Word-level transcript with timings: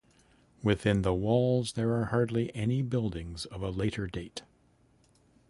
Within 0.63 1.03
the 1.03 1.13
walls 1.13 1.73
there 1.73 1.93
are 1.93 2.05
hardly 2.05 2.51
any 2.55 2.81
buildings 2.81 3.45
of 3.45 3.61
a 3.61 3.69
later 3.69 4.07
date. 4.07 4.41